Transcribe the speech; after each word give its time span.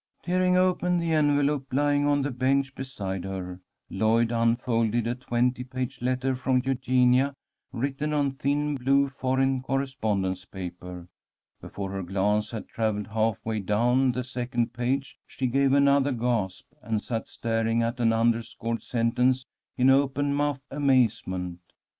Tearing 0.23 0.57
open 0.57 0.97
the 0.97 1.13
envelope 1.13 1.67
lying 1.71 2.07
on 2.07 2.23
the 2.23 2.31
bench 2.31 2.73
beside 2.73 3.23
her, 3.23 3.59
Lloyd 3.87 4.31
unfolded 4.31 5.05
a 5.05 5.13
twenty 5.13 5.63
page 5.63 6.01
letter 6.01 6.33
from 6.33 6.63
Eugenia, 6.65 7.35
written 7.71 8.11
on 8.11 8.31
thin 8.31 8.73
blue 8.77 9.09
foreign 9.09 9.61
correspondence 9.61 10.43
paper. 10.43 11.07
Before 11.61 11.91
her 11.91 12.01
glance 12.01 12.49
had 12.49 12.67
travelled 12.67 13.09
half 13.09 13.45
way 13.45 13.59
down 13.59 14.13
the 14.13 14.23
second 14.23 14.73
page, 14.73 15.19
she 15.27 15.45
gave 15.45 15.71
another 15.71 16.11
gasp, 16.13 16.73
and 16.81 16.99
sat 16.99 17.27
staring 17.27 17.83
at 17.83 17.99
an 17.99 18.11
underscored 18.11 18.81
sentence 18.81 19.45
in 19.77 19.91
open 19.91 20.33
mouthed 20.33 20.63
amazement. 20.71 21.59